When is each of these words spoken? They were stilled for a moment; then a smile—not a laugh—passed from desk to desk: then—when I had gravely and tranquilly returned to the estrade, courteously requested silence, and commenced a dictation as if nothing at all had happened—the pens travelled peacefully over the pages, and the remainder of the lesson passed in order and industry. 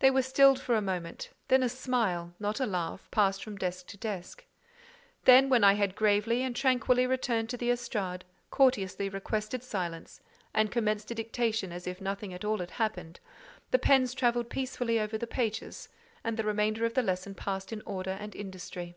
They 0.00 0.10
were 0.10 0.22
stilled 0.22 0.58
for 0.58 0.74
a 0.74 0.82
moment; 0.82 1.30
then 1.46 1.62
a 1.62 1.68
smile—not 1.68 2.58
a 2.58 2.66
laugh—passed 2.66 3.44
from 3.44 3.54
desk 3.54 3.86
to 3.86 3.96
desk: 3.96 4.44
then—when 5.26 5.62
I 5.62 5.74
had 5.74 5.94
gravely 5.94 6.42
and 6.42 6.56
tranquilly 6.56 7.06
returned 7.06 7.48
to 7.50 7.56
the 7.56 7.70
estrade, 7.70 8.24
courteously 8.50 9.08
requested 9.08 9.62
silence, 9.62 10.20
and 10.52 10.72
commenced 10.72 11.12
a 11.12 11.14
dictation 11.14 11.70
as 11.70 11.86
if 11.86 12.00
nothing 12.00 12.34
at 12.34 12.44
all 12.44 12.58
had 12.58 12.72
happened—the 12.82 13.78
pens 13.78 14.12
travelled 14.12 14.50
peacefully 14.50 14.98
over 14.98 15.16
the 15.16 15.28
pages, 15.28 15.88
and 16.24 16.36
the 16.36 16.42
remainder 16.42 16.84
of 16.84 16.94
the 16.94 17.02
lesson 17.04 17.36
passed 17.36 17.72
in 17.72 17.80
order 17.86 18.18
and 18.18 18.34
industry. 18.34 18.96